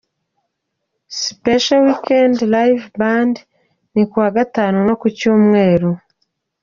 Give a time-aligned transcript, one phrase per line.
[1.25, 3.35] Special Weekend live Band
[3.93, 5.91] ni ku wa Gatanu no ku Cyumweru